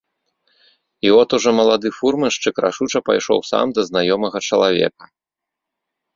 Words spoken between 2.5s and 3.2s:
рашуча